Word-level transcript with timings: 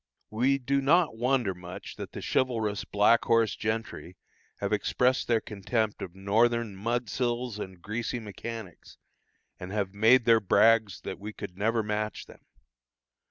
We 0.31 0.57
do 0.57 0.81
not 0.81 1.15
wonder 1.15 1.53
much 1.53 1.95
that 1.97 2.13
the 2.13 2.23
chivalrous 2.23 2.85
Black 2.85 3.23
Horse 3.25 3.55
gentry 3.55 4.17
have 4.57 4.73
expressed 4.73 5.27
their 5.27 5.39
contempt 5.41 6.01
of 6.01 6.15
Northern 6.15 6.75
"mudsills 6.75 7.59
and 7.59 7.79
greasy 7.83 8.19
mechanics," 8.19 8.97
and 9.59 9.71
have 9.71 9.93
made 9.93 10.25
their 10.25 10.39
brags 10.39 11.01
that 11.01 11.19
we 11.19 11.33
could 11.33 11.55
never 11.55 11.83
match 11.83 12.25
them. 12.25 12.43